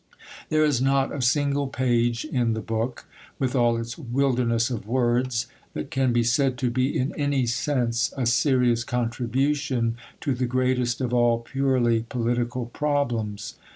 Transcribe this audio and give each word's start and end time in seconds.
There 0.49 0.65
is 0.65 0.81
not 0.81 1.13
a 1.13 1.21
single 1.21 1.67
page 1.67 2.25
in 2.25 2.53
the 2.53 2.59
book, 2.59 3.05
with 3.37 3.53
all 3.55 3.77
its 3.77 3.99
wilderness 3.99 4.71
of 4.71 4.87
words, 4.87 5.45
that 5.75 5.91
can 5.91 6.11
be 6.11 6.23
said 6.23 6.57
to 6.57 6.71
be 6.71 6.97
in 6.97 7.13
any 7.19 7.45
sense 7.45 8.11
a 8.17 8.25
serious 8.25 8.83
contribution 8.83 9.97
to 10.21 10.33
the 10.33 10.47
greatest 10.47 11.01
of 11.01 11.13
all 11.13 11.37
purely 11.37 12.01
political 12.09 12.65
problems. 12.65 13.53